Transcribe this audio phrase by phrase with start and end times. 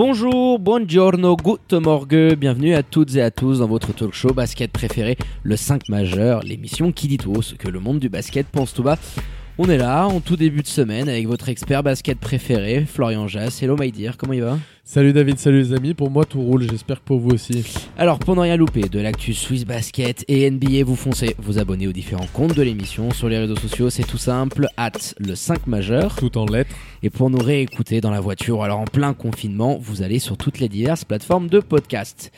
[0.00, 4.70] Bonjour, buongiorno, good morgue, bienvenue à toutes et à tous dans votre talk show basket
[4.70, 8.72] préféré, le 5 majeur, l'émission qui dit tout ce que le monde du basket pense
[8.72, 8.96] tout bas.
[9.60, 13.60] On est là en tout début de semaine avec votre expert basket préféré, Florian Jass.
[13.60, 14.56] Hello my dear, comment il va?
[14.84, 15.94] Salut David, salut les amis.
[15.94, 17.64] Pour moi tout roule, j'espère que pour vous aussi.
[17.98, 21.88] Alors pour ne rien louper de l'actu Swiss Basket et NBA, vous foncez vous abonnez
[21.88, 25.66] aux différents comptes de l'émission sur les réseaux sociaux, c'est tout simple, at le 5
[25.66, 26.14] majeur.
[26.14, 26.70] Tout en lettres.
[27.02, 30.60] Et pour nous réécouter dans la voiture, alors en plein confinement, vous allez sur toutes
[30.60, 32.30] les diverses plateformes de podcast.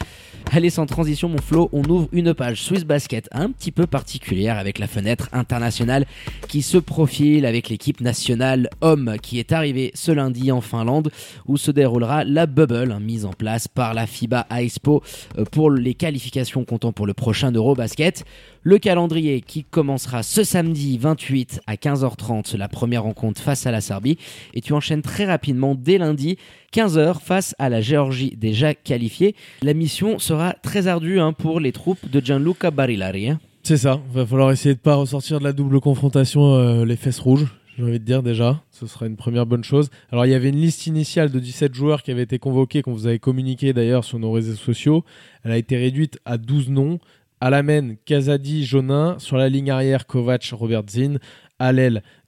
[0.52, 4.58] Allez, sans transition, mon Flo, on ouvre une page Swiss Basket un petit peu particulière
[4.58, 6.06] avec la fenêtre internationale
[6.48, 11.12] qui se profile avec l'équipe nationale homme qui est arrivée ce lundi en Finlande
[11.46, 15.02] où se déroulera la bubble hein, mise en place par la FIBA Expo
[15.38, 18.24] euh, pour les qualifications comptant pour le prochain Eurobasket.
[18.62, 23.80] Le calendrier qui commencera ce samedi 28 à 15h30, la première rencontre face à la
[23.80, 24.18] Serbie.
[24.52, 26.36] Et tu enchaînes très rapidement dès lundi
[26.74, 29.34] 15h face à la Géorgie déjà qualifiée.
[29.62, 33.30] La mission sera très ardue hein, pour les troupes de Gianluca Barilari.
[33.30, 33.40] Hein.
[33.62, 37.18] C'est ça, va falloir essayer de pas ressortir de la double confrontation euh, les fesses
[37.18, 37.46] rouges,
[37.80, 39.88] j'ai envie de dire déjà, ce sera une première bonne chose.
[40.12, 42.92] Alors il y avait une liste initiale de 17 joueurs qui avait été convoqués, qu'on
[42.92, 45.02] vous avait communiqué d'ailleurs sur nos réseaux sociaux.
[45.44, 46.98] Elle a été réduite à 12 noms.
[47.40, 49.18] Alamen, Kazadi, Jonin.
[49.18, 51.18] Sur la ligne arrière, Kovac, Robert Zinn.
[51.58, 51.72] À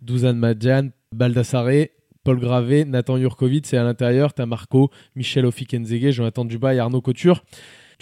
[0.01, 1.89] Douzan Madjan, Baldassare,
[2.25, 3.73] Paul Gravé, Nathan Jurkovic.
[3.73, 7.45] Et à l'intérieur, t'as Marco, Michel Ofikenzege, Jonathan Duba et Arnaud Couture.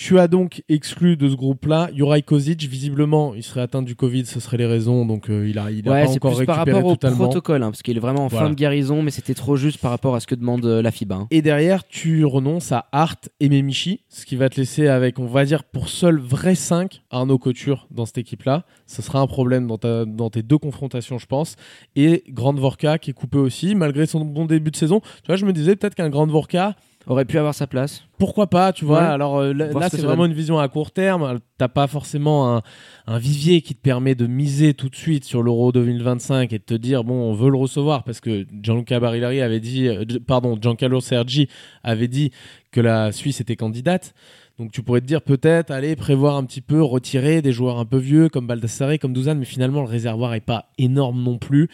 [0.03, 2.63] Tu as donc exclu de ce groupe-là Juraj Kozic.
[2.67, 5.05] Visiblement, il serait atteint du Covid, ce seraient les raisons.
[5.05, 7.17] Donc, euh, il a, il a ouais, pas encore plus par récupéré rapport totalement.
[7.25, 8.47] au protocole, hein, parce qu'il est vraiment en Voilà.
[8.47, 10.91] fin de guérison, mais c'était trop juste par rapport à ce que demande euh, la
[10.91, 11.17] FIBA.
[11.17, 11.27] hein.
[11.31, 15.27] Et derrière, tu renonces à Hart et Memichi, ce qui va te laisser avec, on
[15.27, 18.65] va dire, pour seul vrai 5, Arnaud Couture dans cette équipe-là.
[18.87, 21.57] Ce sera un problème dans, ta- dans tes deux confrontations, je pense.
[21.95, 25.01] Et Grande Vorka qui est coupé aussi, malgré son bon début de saison.
[25.01, 26.75] Tu vois, je me disais peut-être qu'un Grande Vorka,
[27.07, 28.05] Aurait pu avoir sa place.
[28.19, 29.01] pourquoi pas, tu vois.
[29.01, 29.07] Ouais.
[29.07, 30.33] Alors euh, là, c'est vraiment donne.
[30.33, 31.41] une vision à court terme.
[31.57, 32.63] T'as pas forcément un,
[33.07, 36.63] un vivier qui te permet de miser tout de suite sur l'Euro 2025 et de
[36.63, 40.59] te dire bon, on veut le recevoir parce que Gianluca Barillari avait dit, euh, pardon,
[40.61, 41.49] Giancarlo Sergi
[41.83, 42.33] avait dit
[42.71, 44.15] que la Suisse était candidate.
[44.59, 47.87] Donc tu pourrais te dire peut-être aller prévoir un petit peu retirer des joueurs un
[47.87, 51.71] peu vieux comme Baldassare, comme Douzan, mais finalement le réservoir est pas énorme non plus.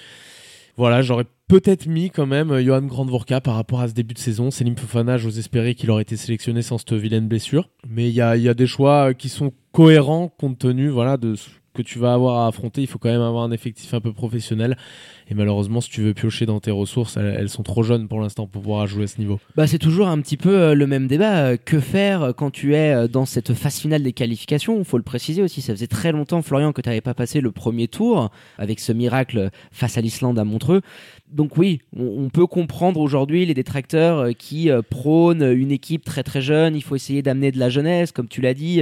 [0.76, 4.19] Voilà, j'aurais peut-être mis quand même euh, Johan Grandvorka par rapport à ce début de
[4.19, 4.50] saison.
[4.50, 7.70] Selim Fofana, j'ose espérer qu'il aurait été sélectionné sans cette vilaine blessure.
[7.88, 11.34] Mais il y a, y a des choix qui sont cohérents compte tenu voilà, de
[11.34, 12.82] ce que tu vas avoir à affronter.
[12.82, 14.76] Il faut quand même avoir un effectif un peu professionnel.
[15.28, 18.47] Et malheureusement, si tu veux piocher dans tes ressources, elles, sont trop jeunes pour l'instant
[18.47, 19.41] pour pouvoir jouer à ce niveau.
[19.56, 21.47] Bah, c'est toujours un petit peu euh, le même débat.
[21.47, 24.78] Euh, Que faire quand tu es euh, dans cette phase finale des qualifications?
[24.78, 25.62] Il faut le préciser aussi.
[25.62, 28.92] Ça faisait très longtemps, Florian, que tu n'avais pas passé le premier tour avec ce
[28.92, 30.81] miracle face à l'Islande à Montreux.
[31.32, 36.76] Donc oui, on, peut comprendre aujourd'hui les détracteurs qui prônent une équipe très très jeune.
[36.76, 38.81] Il faut essayer d'amener de la jeunesse, comme tu l'as dit.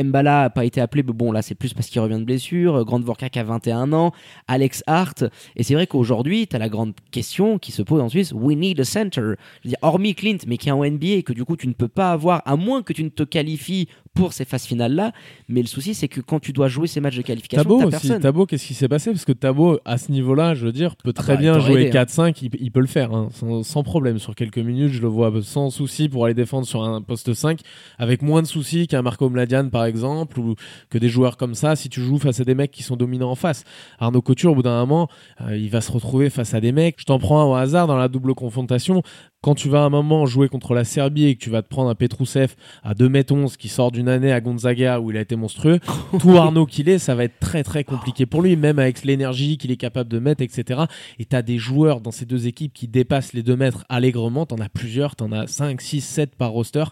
[0.00, 2.84] Mbala a pas été appelé, mais bon là c'est plus parce qu'il revient de blessure.
[2.84, 4.12] Grande Vorkak a 21 ans,
[4.46, 5.24] Alex Hart.
[5.64, 8.32] C'est vrai qu'aujourd'hui, tu as la grande question qui se pose en Suisse.
[8.32, 9.20] We need a center.
[9.20, 9.28] Je
[9.64, 11.72] veux dire, hormis Clint, mais qui est en NBA et que du coup tu ne
[11.72, 15.12] peux pas avoir, à moins que tu ne te qualifies pour ces phases finales là.
[15.48, 17.90] Mais le souci c'est que quand tu dois jouer ces matchs de qualification, Tabo aussi,
[17.90, 18.20] personne.
[18.20, 19.10] Tabo, qu'est-ce qui s'est passé?
[19.10, 21.98] Parce que Tabo, à ce niveau-là, je veux dire, peut très bah, bien jouer aidé,
[21.98, 22.04] hein.
[22.04, 24.18] 4-5, il, il peut le faire, hein, sans, sans problème.
[24.18, 27.60] Sur quelques minutes, je le vois sans souci pour aller défendre sur un poste 5,
[27.98, 30.54] avec moins de soucis qu'un Marco Mladian, par exemple, ou
[30.90, 33.30] que des joueurs comme ça, si tu joues face à des mecs qui sont dominants
[33.30, 33.64] en face.
[33.98, 35.08] Arnaud Couture, au bout d'un moment,
[35.40, 36.96] euh, il va se retrouver face à des mecs.
[36.98, 39.02] Je t'en prends un au hasard dans la double confrontation.
[39.44, 41.68] Quand tu vas à un moment jouer contre la Serbie et que tu vas te
[41.68, 45.36] prendre un Petrousev à 2m11 qui sort d'une année à Gonzaga où il a été
[45.36, 45.80] monstrueux,
[46.18, 49.58] tout Arnaud qu'il est, ça va être très très compliqué pour lui, même avec l'énergie
[49.58, 50.84] qu'il est capable de mettre, etc.
[51.18, 54.46] Et tu as des joueurs dans ces deux équipes qui dépassent les 2 mètres allègrement.
[54.46, 56.84] Tu en as plusieurs, tu en as 5, 6, 7 par roster.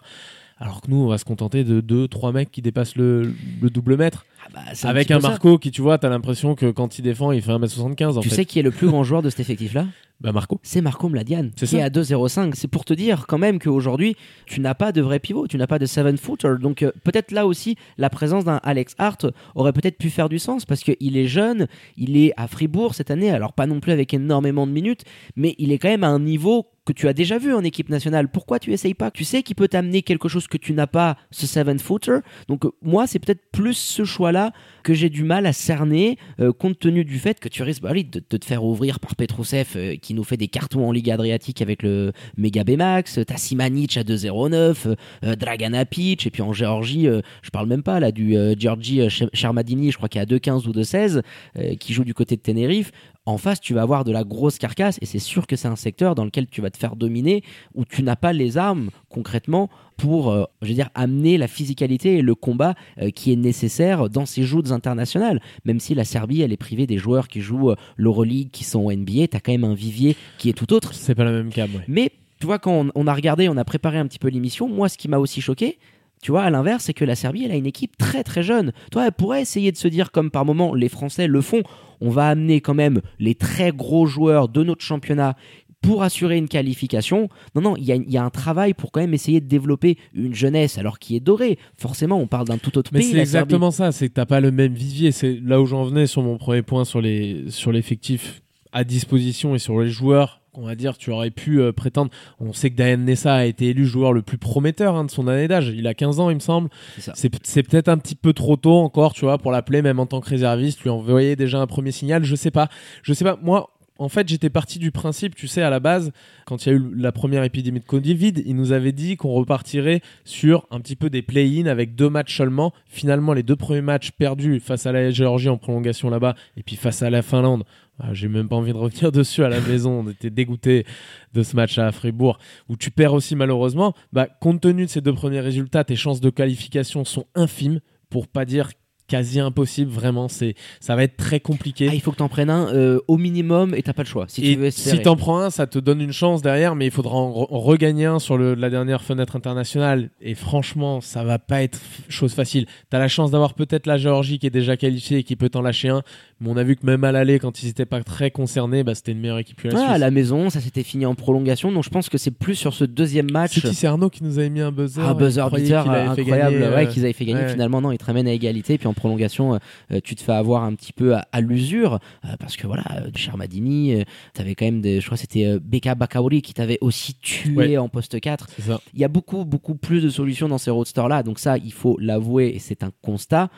[0.59, 3.69] Alors que nous, on va se contenter de 2, 3 mecs qui dépassent le, le
[3.71, 4.27] double mètre.
[4.45, 4.59] Ah bah,
[4.89, 5.29] Avec un ça.
[5.29, 8.21] Marco qui, tu vois, tu as l'impression que quand il défend, il fait 1m75 en
[8.21, 8.35] Tu fait.
[8.35, 9.87] sais qui est le plus grand joueur de cet effectif là
[10.23, 10.59] Bah Marco.
[10.63, 12.53] c'est Marco Mladian C'est qui est à 2,05.
[12.55, 14.15] C'est pour te dire quand même qu'aujourd'hui,
[14.45, 16.55] tu n'as pas de vrai pivot, tu n'as pas de seven footer.
[16.61, 19.25] Donc euh, peut-être là aussi, la présence d'un Alex Hart
[19.55, 21.67] aurait peut-être pu faire du sens parce qu'il est jeune,
[21.97, 25.03] il est à Fribourg cette année, alors pas non plus avec énormément de minutes,
[25.35, 27.89] mais il est quand même à un niveau que tu as déjà vu en équipe
[27.89, 28.27] nationale.
[28.27, 29.11] Pourquoi tu essayes pas?
[29.11, 32.19] Tu sais qu'il peut t'amener quelque chose que tu n'as pas, ce seven footer.
[32.47, 34.51] Donc euh, moi, c'est peut-être plus ce choix-là
[34.83, 37.93] que j'ai du mal à cerner, euh, compte tenu du fait que tu risques bah
[37.93, 41.09] de, de te faire ouvrir par Petrousev euh, qui nous fait des cartons en Ligue
[41.11, 46.53] Adriatique avec le Mega B-Max, t'as Simanic à 2,09, euh, Dragana Pitch, et puis en
[46.53, 50.09] Géorgie, euh, je parle même pas là du euh, Georgi euh, Cher- Chermadini, je crois
[50.09, 51.21] qu'il est à 2,15 ou 2,16,
[51.57, 52.91] euh, qui joue du côté de Tenerife.
[53.25, 55.77] En face, tu vas avoir de la grosse carcasse, et c'est sûr que c'est un
[55.77, 57.41] secteur dans lequel tu vas te faire dominer,
[57.73, 62.17] où tu n'as pas les armes concrètement pour, euh, je veux dire, amener la physicalité
[62.17, 65.39] et le combat euh, qui est nécessaire dans ces joutes internationales.
[65.63, 68.81] Même si la Serbie, elle est privée des joueurs qui jouent euh, l'Euroleague, qui sont
[68.81, 70.93] au NBA, tu as quand même un vivier qui est tout autre.
[70.93, 71.85] C'est pas la même cam, ouais.
[71.87, 72.11] Mais
[72.41, 74.89] tu vois, quand on, on a regardé, on a préparé un petit peu l'émission, moi,
[74.89, 75.77] ce qui m'a aussi choqué,
[76.23, 78.71] tu vois, à l'inverse, c'est que la Serbie, elle a une équipe très très jeune.
[78.91, 81.61] Toi, elle pourrait essayer de se dire, comme par moment les Français le font,
[82.01, 85.35] on va amener quand même les très gros joueurs de notre championnat
[85.81, 87.27] pour assurer une qualification.
[87.55, 89.47] Non, non, il y, a- il y a un travail pour quand même essayer de
[89.47, 91.59] développer une jeunesse, alors qui est dorée.
[91.77, 93.09] Forcément, on parle d'un tout autre Mais pays.
[93.11, 93.43] c'est la Serbie.
[93.53, 95.11] exactement ça, c'est que t'as pas le même vivier.
[95.11, 98.41] C'est là où j'en venais sur mon premier point sur les sur l'effectif
[98.71, 100.39] à disposition et sur les joueurs.
[100.55, 102.11] On va dire, tu aurais pu euh, prétendre.
[102.39, 105.27] On sait que Dayan Nessa a été élu joueur le plus prometteur hein, de son
[105.27, 105.73] année d'âge.
[105.75, 106.69] Il a 15 ans, il me semble.
[106.95, 107.13] C'est ça.
[107.15, 110.05] C'est c'est peut-être un petit peu trop tôt encore, tu vois, pour l'appeler, même en
[110.05, 110.81] tant que réserviste.
[110.81, 112.23] Lui envoyer déjà un premier signal.
[112.23, 112.69] Je sais pas.
[113.01, 113.39] Je sais pas.
[113.41, 113.69] Moi,
[113.99, 116.11] en fait, j'étais parti du principe, tu sais, à la base,
[116.45, 119.31] quand il y a eu la première épidémie de Covid, il nous avait dit qu'on
[119.33, 122.73] repartirait sur un petit peu des play-in avec deux matchs seulement.
[122.87, 126.75] Finalement, les deux premiers matchs perdus face à la Géorgie en prolongation là-bas et puis
[126.75, 127.63] face à la Finlande.
[127.99, 130.03] ah, J'ai même pas envie de revenir dessus à la maison.
[130.05, 130.85] On était dégoûté
[131.33, 133.93] de ce match à Fribourg où tu perds aussi malheureusement.
[134.11, 137.79] Bah, compte tenu de ces deux premiers résultats, tes chances de qualification sont infimes
[138.09, 138.71] pour pas dire
[139.13, 139.91] quasi impossible.
[139.91, 141.87] Vraiment, c'est ça va être très compliqué.
[141.91, 144.07] Ah, il faut que tu en prennes un euh, au minimum et t'as pas le
[144.07, 144.25] choix.
[144.27, 144.97] Si tu veux Et espérer.
[144.97, 147.47] si t'en prends un, ça te donne une chance derrière, mais il faudra en, re-
[147.51, 150.09] en regagner un sur le- la dernière fenêtre internationale.
[150.21, 151.79] Et franchement, ça va pas être
[152.09, 152.65] chose facile.
[152.89, 155.61] T'as la chance d'avoir peut-être la Géorgie qui est déjà qualifiée et qui peut t'en
[155.61, 156.01] lâcher un.
[156.41, 158.95] Mais on a vu que même à l'aller, quand ils étaient pas très concernés, bah,
[158.95, 159.93] c'était une meilleure équipe que la Ouais, Suisse.
[159.93, 161.71] à la maison, ça s'était fini en prolongation.
[161.71, 163.51] Donc je pense que c'est plus sur ce deuxième match.
[163.53, 165.01] C'est qui C'est Arnaud qui nous avait mis un buzzer.
[165.01, 167.41] Un Il buzzer beater qu'il avait fait incroyable, gagner, ouais, euh, qu'ils avaient fait gagner.
[167.43, 167.49] ouais.
[167.49, 168.77] Finalement, non, ils te ramènent à égalité.
[168.77, 169.59] Puis en prolongation,
[169.91, 171.99] euh, tu te fais avoir un petit peu à, à l'usure.
[172.25, 174.03] euh, parce que voilà, euh, Charmadini, euh,
[174.33, 175.01] t'avais quand même des.
[175.01, 177.77] Je crois que c'était euh, Beka Bakaori qui t'avait aussi tué Ouais.
[177.77, 178.47] en poste 4.
[178.55, 178.79] C'est ça.
[178.93, 181.23] Il y a beaucoup, beaucoup plus de solutions dans ces roadsters-là.
[181.23, 183.49] Donc ça, il faut l'avouer et c'est un constat.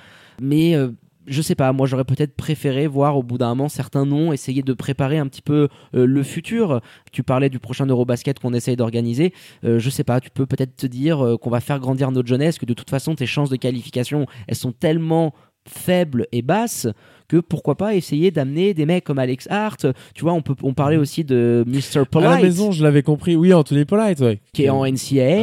[0.42, 0.90] Mais euh,
[1.28, 4.62] je sais pas, moi j'aurais peut-être préféré voir au bout d'un moment certains noms, essayer
[4.62, 6.82] de préparer un petit peu euh, le futur.
[7.12, 9.34] Tu parlais du prochain Eurobasket qu'on essaye d'organiser.
[9.64, 12.28] Euh, je sais pas, tu peux peut-être te dire euh, qu'on va faire grandir notre
[12.28, 15.34] jeunesse, que de toute façon tes chances de qualification, elles sont tellement
[15.68, 16.88] faibles et basses
[17.28, 19.86] que pourquoi pas essayer d'amener des mecs comme Alex Hart.
[20.14, 22.06] Tu vois, on peut on parlait aussi de Mr.
[22.10, 23.36] Polite À la maison, je l'avais compris.
[23.36, 24.40] Oui, Anthony Polite, ouais.
[24.54, 24.96] qui est en NCAA,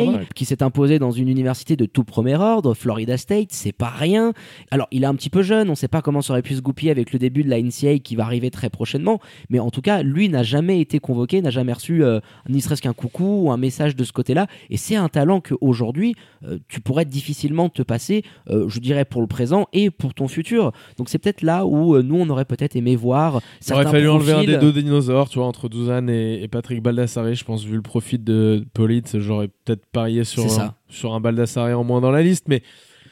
[0.08, 0.26] Ah ouais.
[0.34, 4.32] qui s'est imposé dans une université de tout premier ordre, Florida State, c'est pas rien.
[4.70, 6.60] Alors, il est un petit peu jeune, on sait pas comment ça aurait pu se
[6.60, 9.20] goupiller avec le début de la NCAA qui va arriver très prochainement,
[9.50, 12.82] mais en tout cas, lui n'a jamais été convoqué, n'a jamais reçu euh, ni serait-ce
[12.82, 16.14] qu'un coucou ou un message de ce côté-là, et c'est un talent qu'aujourd'hui,
[16.46, 20.28] euh, tu pourrais difficilement te passer, euh, je dirais pour le présent et pour ton
[20.28, 20.72] futur.
[20.96, 24.08] Donc, c'est peut-être là où euh, nous, on aurait peut-être aimé voir Il aurait fallu
[24.08, 27.34] enlever un des deux dinosaures, tu vois, entre Douzane et, et Patrick Baldassare.
[27.34, 31.78] Je pense, vu le profit de Politz, j'aurais peut-être parié sur un, sur un Baldassare
[31.78, 32.44] en moins dans la liste.
[32.48, 32.62] Mais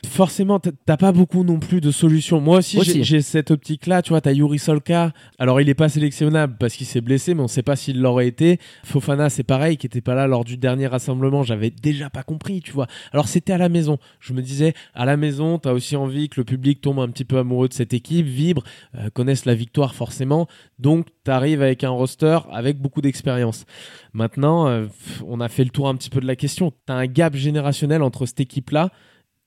[0.07, 2.40] forcément, t'as- pas beaucoup non plus de solutions.
[2.40, 3.04] Moi aussi, Aussi.
[3.04, 4.02] j'ai- cette optique-là.
[4.02, 5.12] Tu vois, t'as Yuri Solka.
[5.38, 8.26] Alors, il est pas sélectionnable parce qu'il s'est blessé, mais on sait pas s'il l'aurait
[8.26, 8.59] été.
[8.85, 11.42] Fofana, c'est pareil, qui était pas là lors du dernier rassemblement.
[11.42, 12.87] J'avais déjà pas compris, tu vois.
[13.12, 13.99] Alors, c'était à la maison.
[14.21, 17.25] Je me disais, à la maison, t'as aussi envie que le public tombe un petit
[17.25, 18.62] peu amoureux de cette équipe, vibre,
[18.97, 20.49] euh, connaisse la victoire forcément.
[20.78, 23.64] Donc, t'arrives avec un roster avec beaucoup d'expérience.
[24.12, 24.87] Maintenant, euh,
[25.26, 26.73] on a fait le tour un petit peu de la question.
[26.87, 28.90] T'as un gap générationnel entre cette équipe-là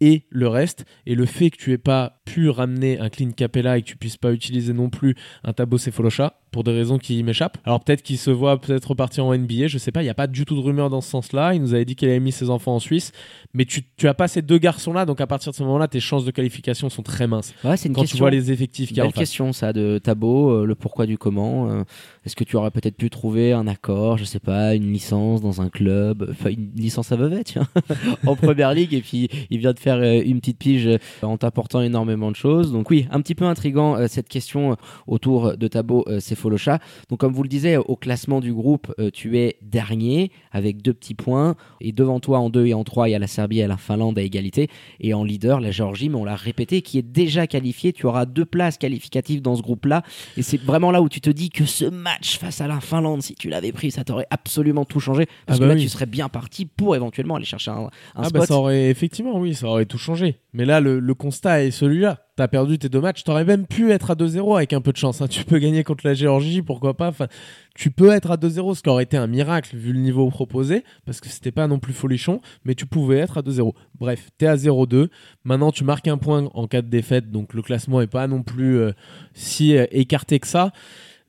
[0.02, 0.86] et le reste.
[1.06, 3.96] Et le fait que tu aies pas pu ramener un Clean Capella et que tu
[3.98, 7.58] puisses pas utiliser non plus un Tabo Cephalosha pour des raisons qui m'échappent.
[7.66, 10.14] Alors peut-être qu'il se voit peut-être repartir en NBA, je sais pas, il n'y a
[10.14, 11.54] pas du tout de rumeur dans ce sens-là.
[11.56, 13.12] Il nous avait dit qu'il avait mis ses enfants en Suisse,
[13.54, 16.00] mais tu, tu as pas ces deux garçons-là, donc à partir de ce moment-là, tes
[16.00, 17.54] chances de qualification sont très minces.
[17.64, 18.18] Ouais, c'est une Quand question.
[18.18, 19.18] tu vois les effectifs qu'il y a en face.
[19.20, 21.70] question ça de Tabo, euh, le pourquoi du comment.
[21.72, 21.84] euh,
[22.26, 25.62] Est-ce que tu aurais peut-être pu trouver un accord, je sais pas, une licence dans
[25.62, 27.68] un club, enfin une licence à Vevey, tiens,
[28.26, 31.38] en première ligue, et puis il vient de faire euh, une petite pige euh, en
[31.38, 32.72] t'apportant énormément de choses.
[32.72, 36.80] Donc oui, un petit peu intrigant euh, cette question autour de Tabo Cephalosha.
[37.10, 41.16] Donc comme vous le disiez, au classement du groupe, tu es dernier avec deux petits
[41.16, 43.68] points, et devant toi en deux et en trois, il y a la Serbie et
[43.68, 44.70] la Finlande à égalité,
[45.02, 47.92] et en leader la Géorgie, mais on l'a répété, qui est déjà qualifiée.
[47.92, 50.04] Tu auras deux places qualificatives dans ce groupe-là,
[50.38, 53.22] et c'est vraiment là où tu te dis que ce match face à la Finlande,
[53.22, 55.82] si tu l'avais pris, ça t'aurait absolument tout changé, parce Ah que bah là oui.
[55.82, 58.34] tu serais bien parti pour éventuellement aller chercher un, un Ah spot.
[58.42, 60.40] bah ça aurait effectivement oui ça aurait tout changé.
[60.54, 62.20] Mais là le, le constat est celui-là.
[62.36, 64.98] T'as perdu tes deux matchs t'aurais même pu être à 2-0 avec un peu de
[64.98, 65.28] chance hein.
[65.28, 67.08] tu peux gagner contre la Géorgie pourquoi pas.
[67.10, 67.28] Enfin
[67.76, 70.84] tu peux être à 2-0 ce qui aurait été un miracle vu le niveau proposé
[71.06, 74.48] parce que c'était pas non plus folichon mais tu pouvais être à 2-0 bref t'es
[74.48, 75.10] à 0-2
[75.44, 78.42] maintenant tu marques un point en cas de défaite donc le classement est pas non
[78.42, 78.94] plus euh,
[79.36, 80.72] si euh, écarté que ça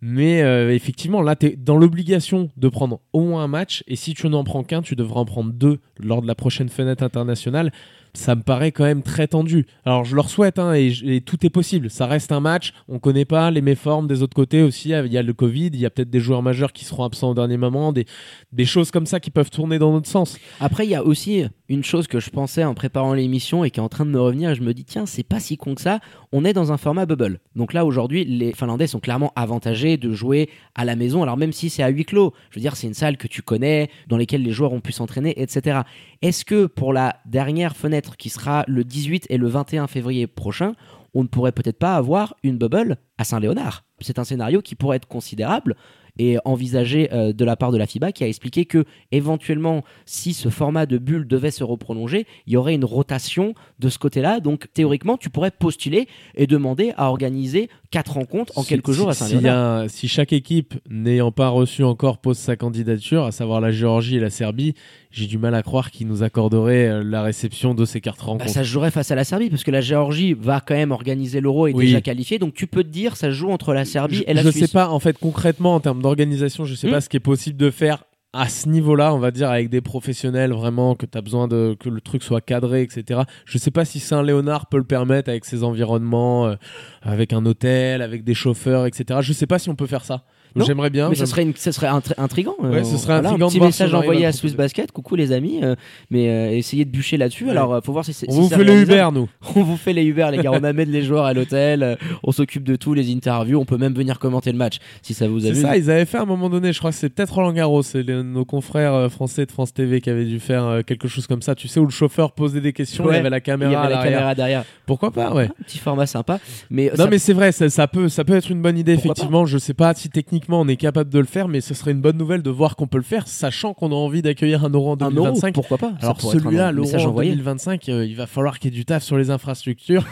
[0.07, 3.83] mais euh, effectivement, là, tu es dans l'obligation de prendre au moins un match.
[3.87, 6.69] Et si tu n'en prends qu'un, tu devras en prendre deux lors de la prochaine
[6.69, 7.73] fenêtre internationale.
[8.13, 9.65] Ça me paraît quand même très tendu.
[9.87, 11.89] Alors, je leur souhaite, hein, et, tout est possible.
[11.89, 12.75] Ça reste un match.
[12.87, 14.91] On connaît pas les méformes des autres côtés aussi.
[14.91, 15.71] Il y a le Covid.
[15.73, 17.91] Il y a peut-être des joueurs majeurs qui seront absents au dernier moment.
[17.91, 18.05] Des,
[18.53, 20.39] des choses comme ça qui peuvent tourner dans notre sens.
[20.61, 23.81] Après, il y a aussi une chose que je pensais en préparant l'émission et qui
[23.81, 24.55] est en train de me revenir.
[24.55, 26.01] Je me dis, tiens, c'est pas si con que ça.
[26.31, 27.41] On est dans un format bubble.
[27.57, 31.23] Donc là, aujourd'hui, les Finlandais sont clairement avantagés de jouer à la maison.
[31.23, 33.41] Alors même si c'est à huis clos, je veux dire, c'est une salle que tu
[33.41, 35.81] connais, dans laquelle les joueurs ont pu s'entraîner, etc.
[36.21, 40.75] Est-ce que pour la dernière fenêtre qui sera le 18 et le 21 février prochain,
[41.15, 43.85] on ne pourrait peut-être pas avoir une bubble à Saint-Léonard?
[44.01, 45.77] C'est un scénario qui pourrait être considérable
[46.19, 50.33] et envisagé euh, de la part de la FIBA qui a expliqué que éventuellement si
[50.35, 54.41] ce format de bulle devait se reprolonger, il y aurait une rotation de ce côté-là.
[54.41, 59.09] Donc théoriquement, tu pourrais postuler et demander à organiser quatre rencontres en Si- quelques jours
[59.09, 59.89] à Saint-Léonard.
[59.89, 64.21] Si chaque équipe n'ayant pas reçu encore pose sa candidature, à savoir la Géorgie et
[64.21, 64.75] la Serbie,
[65.11, 68.33] j'ai du mal à croire qu'ils nous accorderaient euh, la réception de ces quatre Bah,
[68.33, 68.51] rencontres.
[68.53, 71.41] ça se jouerait face à la Serbie parce que la Géorgie va quand même organiser
[71.41, 71.87] l'Euro et est Oui.
[71.87, 72.39] déjà qualifiée.
[72.39, 74.51] Donc tu peux te dire ça se joue entre la Serbie je, et la je
[74.51, 74.67] Suisse.
[74.67, 76.91] sais pas, en fait, concrètement, en termes d'organisation, je sais Hmm.
[76.91, 79.81] pas ce qui est possible de faire à ce niveau-là, on va dire, avec des
[79.81, 83.23] professionnels vraiment, que tu as besoin de que le truc soit cadré, etc.
[83.45, 86.57] Je sais pas si Saint-Léonard peut le permettre avec ses environnements, euh,
[87.03, 89.21] avec un hôtel, avec des chauffeurs, etc.
[89.23, 90.25] Je sais pas si on peut faire ça.
[90.57, 91.09] Non, J'aimerais bien.
[91.09, 92.55] Mais ça serait, une- ça serait intri- intriguant.
[92.63, 94.55] euh, Ouais, ce serait voilà, intriguant Un de petit message envoyé à Swiss.
[94.55, 94.93] Basket.
[94.93, 95.59] Coucou les amis.
[95.63, 95.75] euh,
[96.11, 97.45] mais euh, essayez de bûcher là-dessus.
[97.47, 97.51] Ouais.
[97.51, 98.27] Alors, euh, faut voir si c'est.
[98.29, 98.83] On si vous fait les.
[98.83, 99.29] Uber, nous.
[99.57, 100.53] On vous fait les Uber, les gars.
[100.53, 101.83] On amène les joueurs à l'hôtel.
[101.83, 103.59] euh, On s'occupe de tout, les interviews.
[103.59, 106.19] On peut même venir commenter le match si ça vous C'est ça, ils avaient fait
[106.19, 109.09] à un moment donné, je crois que c'est peut-être Roland Garros, c'est nos confrères euh,
[109.09, 111.81] français de France TV qui avaient dû faire euh, quelque chose comme ça, tu sais,
[111.81, 113.17] où le chauffeur posait des questions, il Ouais.
[113.17, 114.65] y avait la Il caméra y avait la caméra derrière.
[114.87, 115.47] Pourquoi pas, ouais.
[115.47, 116.39] Un petit format sympa.
[116.71, 118.95] Mais, Non ça- mais c'est vrai, ça, ça peut, ça peut être une bonne idée
[118.95, 119.47] Pourquoi effectivement.
[119.47, 120.09] Je sais pas si
[120.45, 122.77] techniquement on est capable de le faire, mais ce serait une bonne nouvelle de voir
[122.77, 125.55] qu'on peut le faire, sachant qu'on a envie d'accueillir un euro en un euro, 2025.
[125.55, 127.31] pourquoi pas Alors celui-là, l'euro en envoyé.
[127.31, 130.05] 2025, euh, il va falloir qu'il y ait du taf sur les infrastructures.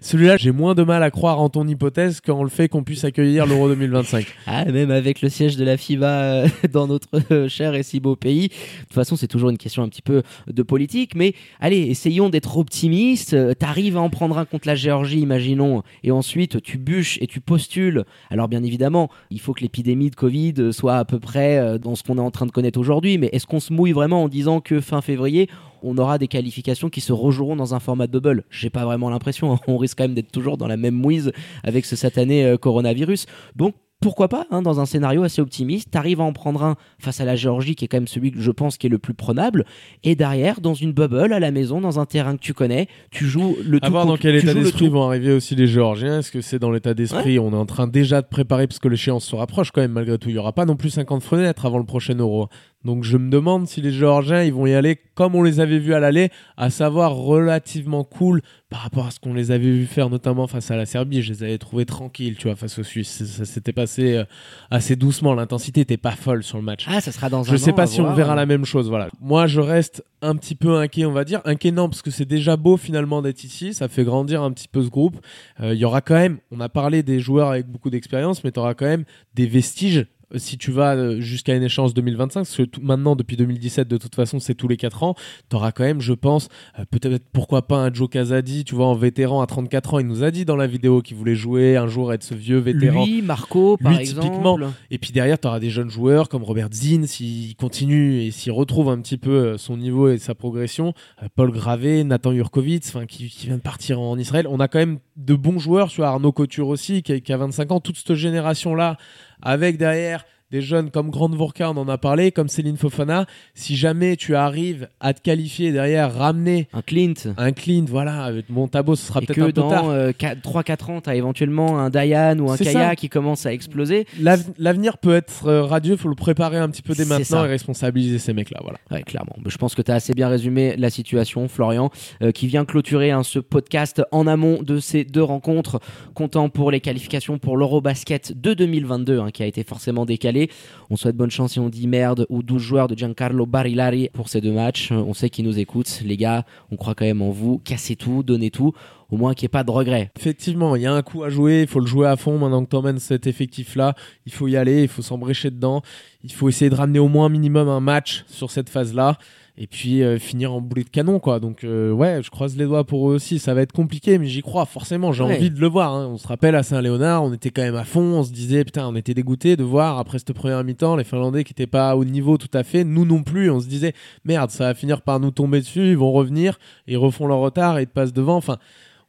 [0.00, 3.04] Celui-là, j'ai moins de mal à croire en ton hypothèse qu'en le fait qu'on puisse
[3.04, 4.26] accueillir l'euro 2025.
[4.46, 8.00] Ah, même avec le siège de la FIBA euh, dans notre euh, cher et si
[8.00, 8.48] beau pays.
[8.48, 11.14] De toute façon, c'est toujours une question un petit peu de politique.
[11.14, 13.34] Mais allez, essayons d'être optimistes.
[13.34, 17.26] Euh, T'arrives à en prendre un contre la Géorgie, imaginons, et ensuite tu bûches et
[17.26, 18.04] tu postules.
[18.30, 22.02] Alors, bien évidemment, il faut que l'épidémie de Covid soit à peu près dans ce
[22.02, 23.18] qu'on est en train de connaître aujourd'hui.
[23.18, 25.48] Mais est-ce qu'on se mouille vraiment en disant que fin février,
[25.82, 29.10] on aura des qualifications qui se rejoueront dans un format de bubble J'ai pas vraiment
[29.10, 29.58] l'impression.
[29.66, 33.26] On risque quand même d'être toujours dans la même mouise avec ce satané euh, coronavirus.
[33.56, 37.20] Donc, pourquoi pas, hein, dans un scénario assez optimiste, t'arrives à en prendre un face
[37.20, 39.14] à la Géorgie, qui est quand même celui que je pense qui est le plus
[39.14, 39.64] prenable,
[40.02, 43.26] et derrière, dans une bubble, à la maison, dans un terrain que tu connais, tu
[43.26, 43.86] joues le tout.
[43.86, 46.18] À voir dans quel état d'esprit vont arriver aussi les Géorgiens.
[46.18, 47.38] Est-ce que c'est dans l'état d'esprit?
[47.38, 50.18] On est en train déjà de préparer parce que l'échéance se rapproche quand même malgré
[50.18, 50.28] tout.
[50.28, 52.48] Il y aura pas non plus 50 fenêtres avant le prochain Euro.
[52.84, 55.78] Donc je me demande si les Géorgiens ils vont y aller comme on les avait
[55.78, 59.84] vus à l'aller, à savoir relativement cool par rapport à ce qu'on les avait vus
[59.86, 61.22] faire notamment face à la Serbie.
[61.22, 63.24] Je les avais trouvés tranquilles, tu vois, face aux Suisses.
[63.24, 64.24] Ça, s'était passé euh,
[64.70, 65.34] assez doucement.
[65.34, 66.86] L'intensité était pas folle sur le match.
[66.88, 68.64] Ah, ça sera dans un Je sais an, pas à si on verra la même
[68.64, 68.88] chose.
[68.88, 69.08] Voilà.
[69.20, 71.42] Moi, je reste un petit peu inquiet, on va dire.
[71.44, 73.74] Inquiet non, parce que c'est déjà beau finalement d'être ici.
[73.74, 75.18] Ça fait grandir un petit peu ce groupe.
[75.60, 78.52] Euh, Il y aura quand même, on a parlé des joueurs avec beaucoup d'expérience, mais
[78.52, 80.06] tu auras quand même des vestiges.
[80.36, 83.96] Si tu vas euh, jusqu'à une échéance 2025, parce que tout- maintenant, depuis 2017, de
[83.98, 85.14] toute façon, c'est tous les 4 ans,
[85.50, 86.48] tu auras quand même, je pense,
[86.78, 89.98] euh, peut-être pourquoi pas un Joe Casadi, tu vois, en vétéran à 34 ans.
[89.98, 92.58] Il nous a dit dans la vidéo qu'il voulait jouer un jour, être ce vieux
[92.58, 93.04] vétéran.
[93.04, 94.26] Lui, Marco, par Lui, exemple.
[94.26, 94.58] typiquement.
[94.90, 98.52] Et puis derrière, tu auras des jeunes joueurs comme Robert Zinn, s'il continue et s'il
[98.52, 100.92] retrouve un petit peu euh, son niveau et sa progression.
[101.22, 104.46] Euh, Paul Gravé, Nathan Jurkovic, qui, qui vient de partir en Israël.
[104.48, 105.88] On a quand même de bons joueurs.
[105.88, 107.80] Tu Arnaud Couture aussi, qui a, qui a 25 ans.
[107.80, 108.96] Toute cette génération-là
[109.42, 113.74] avec derrière des jeunes comme Grande Vorka, on en a parlé, comme Céline Fofana, si
[113.74, 117.14] jamais tu arrives à te qualifier derrière, ramener Un Clint.
[117.38, 119.88] un Clint, voilà, avec mon tableau, ce sera peut-être que un peu dans tard.
[119.88, 122.96] euh, 3-4 ans, tu as éventuellement un Dayan ou un Kaya ça.
[122.96, 124.06] qui commence à exploser.
[124.20, 127.46] L'av- L'avenir peut être euh, radieux, faut le préparer un petit peu dès maintenant ça.
[127.46, 128.78] et responsabiliser ces mecs-là, voilà.
[128.90, 129.36] Ouais, clairement.
[129.42, 131.90] Mais Je pense que tu as assez bien résumé la situation, Florian,
[132.22, 135.80] euh, qui vient clôturer hein, ce podcast en amont de ces deux rencontres,
[136.14, 140.41] comptant pour les qualifications pour l'Eurobasket de 2022, hein, qui a été forcément décalé.
[140.90, 144.28] On souhaite bonne chance si on dit merde ou 12 joueurs de Giancarlo Barilari pour
[144.28, 144.92] ces deux matchs.
[144.92, 146.02] Euh, On sait qu'ils nous écoutent.
[146.04, 147.58] Les gars, on croit quand même en vous.
[147.58, 148.72] Cassez tout, donnez tout,
[149.10, 150.10] au moins qu'il n'y ait pas de regrets.
[150.18, 152.64] Effectivement, il y a un coup à jouer, il faut le jouer à fond maintenant
[152.64, 153.94] que tu emmènes cet effectif-là.
[154.26, 155.82] Il faut y aller, il faut s'embrécher dedans.
[156.24, 159.18] Il faut essayer de ramener au moins minimum un match sur cette phase-là.
[159.58, 161.38] Et puis euh, finir en boulet de canon, quoi.
[161.38, 163.38] Donc, euh, ouais, je croise les doigts pour eux aussi.
[163.38, 165.12] Ça va être compliqué, mais j'y crois, forcément.
[165.12, 165.36] J'ai Ouais.
[165.36, 165.92] envie de le voir.
[165.92, 166.08] hein.
[166.10, 168.00] On se rappelle à Saint-Léonard, on était quand même à fond.
[168.00, 171.44] On se disait, putain, on était dégoûté de voir après cette première mi-temps les Finlandais
[171.44, 172.82] qui n'étaient pas au niveau tout à fait.
[172.82, 173.50] Nous non plus.
[173.50, 173.92] On se disait,
[174.24, 175.90] merde, ça va finir par nous tomber dessus.
[175.90, 178.36] Ils vont revenir, ils refont leur retard et ils te passent devant.
[178.36, 178.56] Enfin.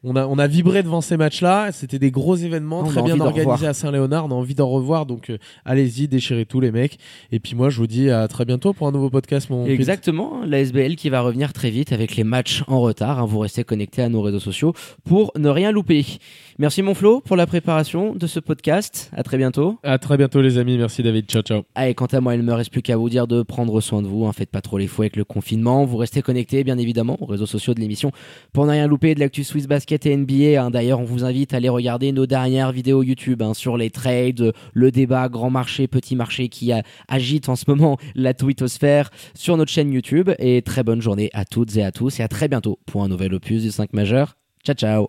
[0.06, 1.72] On a, on a vibré devant ces matchs-là.
[1.72, 4.26] C'était des gros événements, On très bien organisés à Saint-Léonard.
[4.26, 5.06] On a envie d'en revoir.
[5.06, 6.98] Donc, euh, allez-y, déchirez tout, les mecs.
[7.32, 9.72] Et puis, moi, je vous dis à très bientôt pour un nouveau podcast, mon Pete.
[9.72, 13.18] Exactement, la SBL qui va revenir très vite avec les matchs en retard.
[13.18, 13.24] hein.
[13.24, 16.04] Vous restez connectés à nos réseaux sociaux pour ne rien louper.
[16.58, 19.10] Merci mon Flo pour la préparation de ce podcast.
[19.16, 19.78] À très bientôt.
[19.82, 20.78] À très bientôt, les amis.
[20.78, 21.26] Merci, David.
[21.26, 21.62] Ciao, ciao.
[21.74, 24.02] Allez, quant à moi, il ne me reste plus qu'à vous dire de prendre soin
[24.02, 24.24] de vous.
[24.26, 24.32] hein.
[24.32, 25.84] Faites pas trop les fous avec le confinement.
[25.84, 28.12] Vous restez connectés, bien évidemment, aux réseaux sociaux de l'émission
[28.52, 30.62] pour ne rien louper de l'actu Swiss Basket et NBA.
[30.62, 30.70] hein.
[30.70, 34.52] D'ailleurs, on vous invite à aller regarder nos dernières vidéos YouTube hein, sur les trades,
[34.72, 36.70] le débat grand marché, petit marché qui
[37.08, 40.30] agite en ce moment la twittosphère sur notre chaîne YouTube.
[40.38, 43.08] Et très bonne journée à toutes et à tous et à très bientôt pour un
[43.08, 44.36] nouvel opus du 5 majeur.
[44.64, 45.08] Ciao, ciao